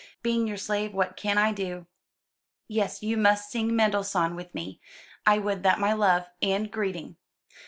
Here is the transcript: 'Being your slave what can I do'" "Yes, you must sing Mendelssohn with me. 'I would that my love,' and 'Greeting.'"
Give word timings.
'Being 0.23 0.47
your 0.47 0.57
slave 0.57 0.95
what 0.95 1.15
can 1.15 1.37
I 1.37 1.53
do'" 1.53 1.85
"Yes, 2.67 3.03
you 3.03 3.17
must 3.17 3.51
sing 3.51 3.75
Mendelssohn 3.75 4.35
with 4.35 4.51
me. 4.55 4.81
'I 5.27 5.37
would 5.37 5.61
that 5.61 5.79
my 5.79 5.93
love,' 5.93 6.25
and 6.41 6.71
'Greeting.'" 6.71 7.17